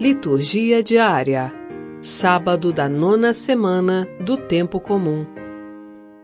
Liturgia 0.00 0.82
diária. 0.82 1.54
Sábado 2.02 2.72
da 2.72 2.88
nona 2.88 3.32
semana 3.32 4.08
do 4.18 4.36
tempo 4.36 4.80
comum. 4.80 5.24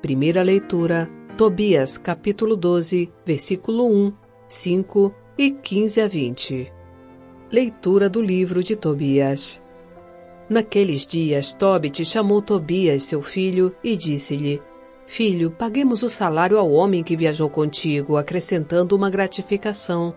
Primeira 0.02 0.42
leitura: 0.42 1.08
Tobias, 1.36 1.96
capítulo 1.96 2.56
12, 2.56 3.12
versículo 3.24 3.86
1, 3.86 4.12
5 4.48 5.14
e 5.38 5.52
15 5.52 6.00
a 6.00 6.08
20. 6.08 6.72
Leitura 7.48 8.10
do 8.10 8.20
livro 8.20 8.60
de 8.60 8.74
Tobias. 8.74 9.62
Naqueles 10.48 11.06
dias, 11.06 11.52
Tobit 11.52 12.04
chamou 12.04 12.42
Tobias, 12.42 13.04
seu 13.04 13.22
filho, 13.22 13.72
e 13.84 13.96
disse-lhe: 13.96 14.60
Filho, 15.06 15.48
paguemos 15.52 16.02
o 16.02 16.08
salário 16.08 16.58
ao 16.58 16.72
homem 16.72 17.04
que 17.04 17.16
viajou 17.16 17.48
contigo, 17.48 18.16
acrescentando 18.16 18.96
uma 18.96 19.08
gratificação. 19.08 20.12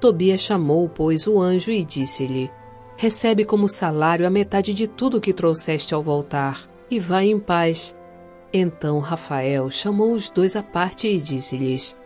Tobias 0.00 0.40
chamou, 0.40 0.88
pois, 0.88 1.28
o 1.28 1.40
anjo 1.40 1.70
e 1.70 1.84
disse-lhe: 1.84 2.50
Recebe 2.96 3.44
como 3.44 3.68
salário 3.68 4.26
a 4.26 4.30
metade 4.30 4.72
de 4.72 4.88
tudo 4.88 5.20
que 5.20 5.32
trouxeste 5.32 5.94
ao 5.94 6.02
voltar, 6.02 6.68
e 6.90 6.98
vai 6.98 7.26
em 7.26 7.38
paz. 7.38 7.94
Então 8.52 8.98
Rafael 9.00 9.70
chamou 9.70 10.12
os 10.12 10.30
dois 10.30 10.56
à 10.56 10.62
parte 10.62 11.06
e 11.06 11.18
disse-lhes: 11.18 11.96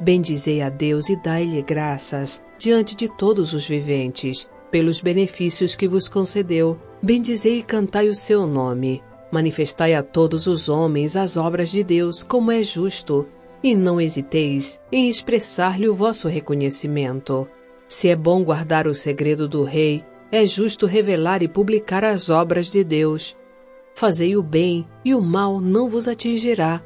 Bendizei 0.00 0.60
a 0.60 0.68
Deus 0.68 1.08
e 1.08 1.16
dai-lhe 1.16 1.62
graças 1.62 2.42
diante 2.58 2.96
de 2.96 3.08
todos 3.08 3.54
os 3.54 3.66
viventes, 3.66 4.50
pelos 4.68 5.00
benefícios 5.00 5.76
que 5.76 5.86
vos 5.86 6.08
concedeu. 6.08 6.76
Bendizei 7.00 7.58
e 7.58 7.62
cantai 7.62 8.08
o 8.08 8.14
seu 8.14 8.46
nome. 8.46 9.02
Manifestai 9.30 9.94
a 9.94 10.02
todos 10.02 10.48
os 10.48 10.68
homens 10.68 11.16
as 11.16 11.36
obras 11.36 11.70
de 11.70 11.84
Deus, 11.84 12.22
como 12.22 12.50
é 12.50 12.62
justo, 12.64 13.28
e 13.62 13.76
não 13.76 14.00
hesiteis 14.00 14.80
em 14.90 15.08
expressar-lhe 15.08 15.88
o 15.88 15.94
vosso 15.94 16.26
reconhecimento. 16.26 17.48
Se 17.86 18.08
é 18.08 18.16
bom 18.16 18.42
guardar 18.42 18.88
o 18.88 18.94
segredo 18.94 19.46
do 19.46 19.62
rei, 19.62 20.04
é 20.32 20.46
justo 20.46 20.86
revelar 20.86 21.42
e 21.42 21.48
publicar 21.48 22.02
as 22.02 22.30
obras 22.30 22.72
de 22.72 22.82
Deus. 22.82 23.36
Fazei 23.94 24.34
o 24.34 24.42
bem, 24.42 24.88
e 25.04 25.14
o 25.14 25.20
mal 25.20 25.60
não 25.60 25.90
vos 25.90 26.08
atingirá. 26.08 26.82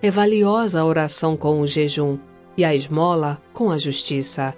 É 0.00 0.10
valiosa 0.10 0.80
a 0.80 0.84
oração 0.86 1.36
com 1.36 1.60
o 1.60 1.66
jejum, 1.66 2.18
e 2.56 2.64
a 2.64 2.74
esmola 2.74 3.42
com 3.52 3.70
a 3.70 3.76
justiça. 3.76 4.56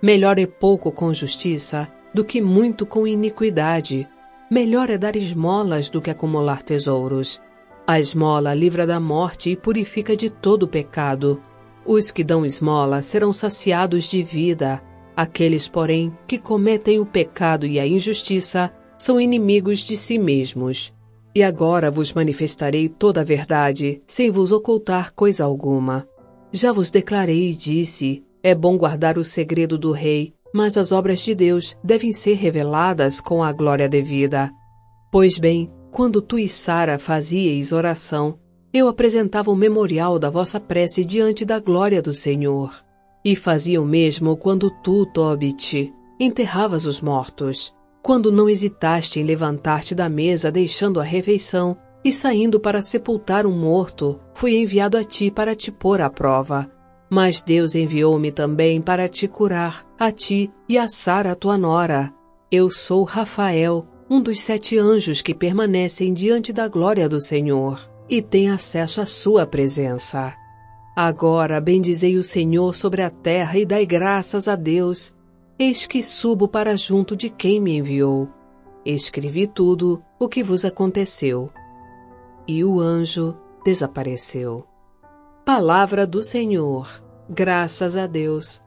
Melhor 0.00 0.38
é 0.38 0.46
pouco 0.46 0.90
com 0.90 1.12
justiça 1.12 1.86
do 2.14 2.24
que 2.24 2.40
muito 2.40 2.86
com 2.86 3.06
iniquidade. 3.06 4.08
Melhor 4.50 4.88
é 4.88 4.96
dar 4.96 5.14
esmolas 5.14 5.90
do 5.90 6.00
que 6.00 6.10
acumular 6.10 6.62
tesouros. 6.62 7.42
A 7.86 8.00
esmola 8.00 8.54
livra 8.54 8.86
da 8.86 8.98
morte 8.98 9.50
e 9.50 9.56
purifica 9.56 10.16
de 10.16 10.30
todo 10.30 10.66
pecado. 10.66 11.42
Os 11.84 12.10
que 12.10 12.24
dão 12.24 12.46
esmola 12.46 13.02
serão 13.02 13.34
saciados 13.34 14.10
de 14.10 14.22
vida. 14.22 14.82
Aqueles, 15.16 15.66
porém, 15.66 16.12
que 16.26 16.36
cometem 16.36 17.00
o 17.00 17.06
pecado 17.06 17.66
e 17.66 17.80
a 17.80 17.86
injustiça 17.86 18.70
são 18.98 19.18
inimigos 19.18 19.80
de 19.80 19.96
si 19.96 20.18
mesmos. 20.18 20.92
E 21.34 21.42
agora 21.42 21.90
vos 21.90 22.12
manifestarei 22.12 22.88
toda 22.88 23.22
a 23.22 23.24
verdade, 23.24 24.00
sem 24.06 24.30
vos 24.30 24.52
ocultar 24.52 25.14
coisa 25.14 25.44
alguma. 25.44 26.06
Já 26.52 26.72
vos 26.72 26.90
declarei 26.90 27.50
e 27.50 27.54
disse: 27.54 28.22
é 28.42 28.54
bom 28.54 28.76
guardar 28.76 29.18
o 29.18 29.24
segredo 29.24 29.76
do 29.76 29.90
rei, 29.90 30.34
mas 30.54 30.76
as 30.76 30.92
obras 30.92 31.20
de 31.20 31.34
Deus 31.34 31.76
devem 31.82 32.12
ser 32.12 32.34
reveladas 32.34 33.20
com 33.20 33.42
a 33.42 33.52
glória 33.52 33.88
devida. 33.88 34.50
Pois 35.10 35.38
bem, 35.38 35.68
quando 35.90 36.22
tu 36.22 36.38
e 36.38 36.48
Sara 36.48 36.98
fazieis 36.98 37.72
oração, 37.72 38.38
eu 38.72 38.86
apresentava 38.86 39.50
o 39.50 39.56
memorial 39.56 40.18
da 40.18 40.28
vossa 40.28 40.60
prece 40.60 41.04
diante 41.04 41.44
da 41.44 41.58
glória 41.58 42.02
do 42.02 42.12
Senhor. 42.12 42.85
E 43.26 43.34
fazia 43.34 43.82
o 43.82 43.84
mesmo 43.84 44.36
quando 44.36 44.70
tu, 44.70 45.04
Tobit, 45.04 45.92
enterravas 46.20 46.86
os 46.86 47.00
mortos, 47.00 47.74
quando 48.00 48.30
não 48.30 48.48
hesitaste 48.48 49.18
em 49.18 49.24
levantar-te 49.24 49.96
da 49.96 50.08
mesa 50.08 50.48
deixando 50.48 51.00
a 51.00 51.02
refeição 51.02 51.76
e 52.04 52.12
saindo 52.12 52.60
para 52.60 52.82
sepultar 52.82 53.44
um 53.44 53.50
morto, 53.50 54.20
fui 54.32 54.56
enviado 54.56 54.96
a 54.96 55.02
ti 55.02 55.28
para 55.28 55.56
te 55.56 55.72
pôr 55.72 56.00
à 56.00 56.08
prova. 56.08 56.70
Mas 57.10 57.42
Deus 57.42 57.74
enviou-me 57.74 58.30
também 58.30 58.80
para 58.80 59.08
te 59.08 59.26
curar, 59.26 59.84
a 59.98 60.12
ti 60.12 60.48
e 60.68 60.78
a 60.78 60.86
Sara, 60.86 61.34
tua 61.34 61.58
nora. 61.58 62.14
Eu 62.48 62.70
sou 62.70 63.02
Rafael, 63.02 63.84
um 64.08 64.22
dos 64.22 64.38
sete 64.38 64.78
anjos 64.78 65.20
que 65.20 65.34
permanecem 65.34 66.12
diante 66.12 66.52
da 66.52 66.68
glória 66.68 67.08
do 67.08 67.20
Senhor 67.20 67.90
e 68.08 68.22
tem 68.22 68.50
acesso 68.50 69.00
à 69.00 69.04
sua 69.04 69.44
presença. 69.44 70.32
Agora 70.98 71.60
bendizei 71.60 72.16
o 72.16 72.22
Senhor 72.22 72.74
sobre 72.74 73.02
a 73.02 73.10
terra 73.10 73.58
e 73.58 73.66
dai 73.66 73.84
graças 73.84 74.48
a 74.48 74.56
Deus. 74.56 75.14
Eis 75.58 75.86
que 75.86 76.02
subo 76.02 76.48
para 76.48 76.74
junto 76.74 77.14
de 77.14 77.28
quem 77.28 77.60
me 77.60 77.76
enviou. 77.76 78.30
Escrevi 78.82 79.46
tudo 79.46 80.02
o 80.18 80.26
que 80.26 80.42
vos 80.42 80.64
aconteceu. 80.64 81.52
E 82.48 82.64
o 82.64 82.80
anjo 82.80 83.36
desapareceu. 83.62 84.66
Palavra 85.44 86.06
do 86.06 86.22
Senhor. 86.22 86.88
Graças 87.28 87.94
a 87.94 88.06
Deus. 88.06 88.64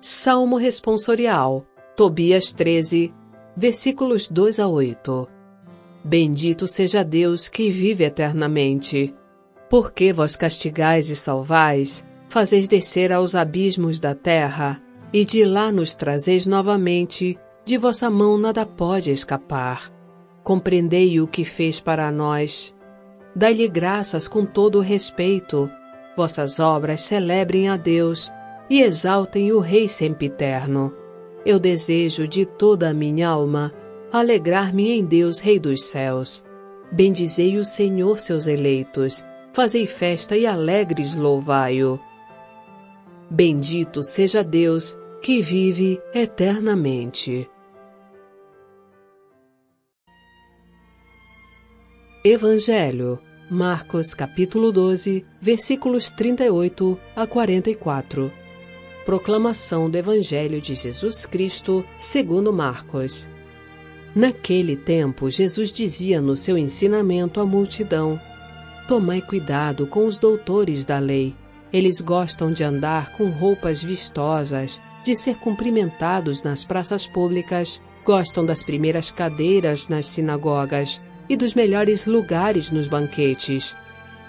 Salmo 0.00 0.56
responsorial. 0.56 1.64
Tobias 1.94 2.52
13, 2.52 3.14
versículos 3.56 4.28
2 4.28 4.58
a 4.58 4.66
8. 4.66 5.35
Bendito 6.06 6.68
seja 6.68 7.02
Deus 7.02 7.48
que 7.48 7.68
vive 7.68 8.04
eternamente. 8.04 9.12
Porque 9.68 10.12
vós 10.12 10.36
castigais 10.36 11.10
e 11.10 11.16
salvais, 11.16 12.06
fazeis 12.28 12.68
descer 12.68 13.10
aos 13.10 13.34
abismos 13.34 13.98
da 13.98 14.14
terra, 14.14 14.80
e 15.12 15.24
de 15.24 15.44
lá 15.44 15.72
nos 15.72 15.96
trazeis 15.96 16.46
novamente, 16.46 17.36
de 17.64 17.76
vossa 17.76 18.08
mão 18.08 18.38
nada 18.38 18.64
pode 18.64 19.10
escapar. 19.10 19.92
Compreendei 20.44 21.20
o 21.20 21.26
que 21.26 21.44
fez 21.44 21.80
para 21.80 22.08
nós. 22.12 22.72
Dai-lhe 23.34 23.66
graças 23.66 24.28
com 24.28 24.46
todo 24.46 24.78
o 24.78 24.82
respeito. 24.82 25.68
Vossas 26.16 26.60
obras 26.60 27.00
celebrem 27.00 27.68
a 27.68 27.76
Deus 27.76 28.30
e 28.70 28.80
exaltem 28.80 29.50
o 29.50 29.58
Rei 29.58 29.88
sempiterno. 29.88 30.94
Eu 31.44 31.58
desejo 31.58 32.28
de 32.28 32.46
toda 32.46 32.90
a 32.90 32.94
minha 32.94 33.28
alma 33.28 33.74
alegrar-me 34.16 34.90
em 34.90 35.04
Deus, 35.04 35.40
Rei 35.40 35.58
dos 35.58 35.84
céus. 35.84 36.44
Bendizei 36.90 37.58
o 37.58 37.64
Senhor, 37.64 38.18
seus 38.18 38.46
eleitos, 38.46 39.24
fazei 39.52 39.86
festa 39.86 40.36
e 40.36 40.46
alegres 40.46 41.14
louvai-o. 41.14 41.98
Bendito 43.30 44.02
seja 44.02 44.44
Deus, 44.44 44.96
que 45.20 45.42
vive 45.42 46.00
eternamente. 46.14 47.50
Evangelho, 52.24 53.18
Marcos 53.50 54.12
capítulo 54.12 54.72
12, 54.72 55.24
versículos 55.40 56.10
38 56.10 56.98
a 57.14 57.26
44. 57.26 58.32
Proclamação 59.04 59.88
do 59.88 59.96
Evangelho 59.96 60.60
de 60.60 60.74
Jesus 60.74 61.26
Cristo, 61.26 61.84
segundo 61.98 62.52
Marcos. 62.52 63.28
Naquele 64.16 64.76
tempo, 64.76 65.28
Jesus 65.28 65.70
dizia 65.70 66.22
no 66.22 66.38
seu 66.38 66.56
ensinamento 66.56 67.38
à 67.38 67.44
multidão: 67.44 68.18
Tomai 68.88 69.20
cuidado 69.20 69.86
com 69.86 70.06
os 70.06 70.18
doutores 70.18 70.86
da 70.86 70.98
lei. 70.98 71.34
Eles 71.70 72.00
gostam 72.00 72.50
de 72.50 72.64
andar 72.64 73.12
com 73.12 73.28
roupas 73.28 73.82
vistosas, 73.82 74.80
de 75.04 75.14
ser 75.14 75.36
cumprimentados 75.36 76.42
nas 76.42 76.64
praças 76.64 77.06
públicas, 77.06 77.82
gostam 78.06 78.46
das 78.46 78.62
primeiras 78.62 79.10
cadeiras 79.10 79.86
nas 79.86 80.06
sinagogas 80.06 80.98
e 81.28 81.36
dos 81.36 81.52
melhores 81.52 82.06
lugares 82.06 82.70
nos 82.70 82.88
banquetes. 82.88 83.76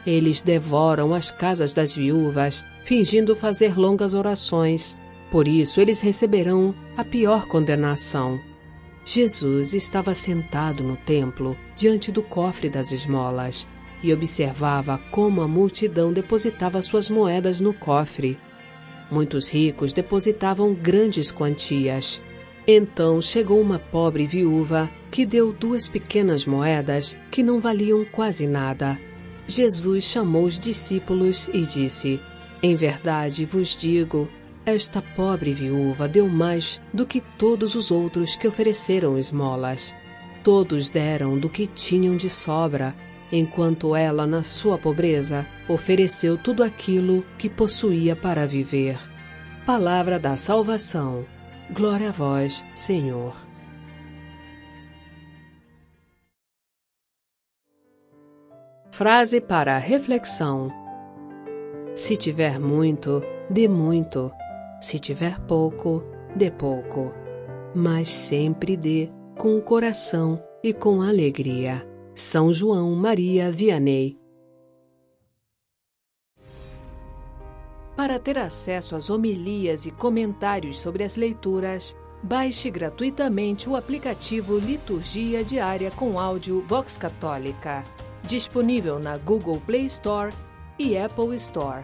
Eles 0.06 0.42
devoram 0.42 1.14
as 1.14 1.32
casas 1.32 1.72
das 1.72 1.96
viúvas, 1.96 2.66
fingindo 2.84 3.38
fazer 3.38 3.80
longas 3.80 4.14
orações. 4.14 4.98
Por 5.32 5.48
isso, 5.48 5.80
eles 5.80 6.02
receberão 6.02 6.76
a 6.98 7.06
pior 7.06 7.48
condenação. 7.48 8.38
Jesus 9.10 9.74
estava 9.74 10.14
sentado 10.14 10.84
no 10.84 10.98
templo, 10.98 11.58
diante 11.74 12.12
do 12.12 12.22
cofre 12.22 12.68
das 12.68 12.92
esmolas, 12.92 13.66
e 14.04 14.14
observava 14.14 15.00
como 15.10 15.42
a 15.42 15.48
multidão 15.48 16.12
depositava 16.12 16.82
suas 16.82 17.10
moedas 17.10 17.62
no 17.62 17.74
cofre. 17.74 18.38
Muitos 19.10 19.48
ricos 19.48 19.94
depositavam 19.94 20.74
grandes 20.74 21.32
quantias. 21.32 22.22
Então 22.68 23.22
chegou 23.22 23.62
uma 23.62 23.80
pobre 23.80 24.28
viúva 24.28 24.90
que 25.10 25.26
deu 25.26 25.54
duas 25.54 25.90
pequenas 25.90 26.46
moedas 26.46 27.18
que 27.32 27.42
não 27.42 27.62
valiam 27.62 28.04
quase 28.04 28.46
nada. 28.46 29.00
Jesus 29.48 30.04
chamou 30.04 30.44
os 30.44 30.60
discípulos 30.60 31.50
e 31.54 31.62
disse: 31.62 32.20
Em 32.62 32.76
verdade 32.76 33.46
vos 33.46 33.78
digo, 33.78 34.28
esta 34.68 35.02
pobre 35.02 35.54
viúva 35.54 36.10
deu 36.10 36.28
mais 36.28 36.82
do 36.94 37.06
que 37.06 37.22
todos 37.22 37.74
os 37.74 37.90
outros 37.90 38.36
que 38.36 38.46
ofereceram 38.46 39.18
esmolas. 39.18 39.96
Todos 40.44 40.90
deram 40.90 41.40
do 41.40 41.50
que 41.50 41.66
tinham 41.66 42.18
de 42.18 42.30
sobra, 42.30 42.94
enquanto 43.32 43.96
ela, 43.96 44.28
na 44.28 44.44
sua 44.44 44.78
pobreza, 44.78 45.48
ofereceu 45.70 46.38
tudo 46.38 46.64
aquilo 46.64 47.26
que 47.38 47.50
possuía 47.50 48.14
para 48.14 48.46
viver. 48.46 48.98
palavra 49.66 50.20
da 50.20 50.36
salvação. 50.36 51.26
Glória 51.72 52.10
a 52.10 52.12
vós, 52.12 52.64
Senhor. 52.76 53.36
Frase 58.92 59.40
para 59.40 59.78
reflexão: 59.78 60.72
Se 61.96 62.18
tiver 62.18 62.60
muito, 62.60 63.22
dê 63.50 63.68
muito. 63.68 64.32
Se 64.80 65.00
tiver 65.00 65.40
pouco, 65.42 66.04
dê 66.36 66.52
pouco. 66.52 67.12
Mas 67.76 68.10
sempre 68.10 68.78
dê 68.78 69.10
com 69.38 69.58
o 69.58 69.62
coração 69.62 70.42
e 70.64 70.74
com 70.74 71.02
alegria. 71.02 71.88
São 72.14 72.52
João 72.52 72.96
Maria 72.96 73.52
Vianney 73.52 74.18
Para 77.98 78.20
ter 78.20 78.38
acesso 78.38 78.96
às 78.96 79.10
homilias 79.10 79.88
e 79.88 79.92
comentários 79.92 80.78
sobre 80.78 81.04
as 81.04 81.16
leituras, 81.16 81.96
baixe 82.22 82.70
gratuitamente 82.70 83.68
o 83.68 83.76
aplicativo 83.76 84.60
Liturgia 84.60 85.44
Diária 85.44 85.90
com 85.90 86.20
áudio 86.20 86.64
Vox 86.68 86.96
Católica, 86.96 87.84
disponível 88.22 89.00
na 89.00 89.18
Google 89.18 89.60
Play 89.60 89.88
Store 89.88 90.32
e 90.78 90.96
Apple 90.96 91.36
Store. 91.38 91.84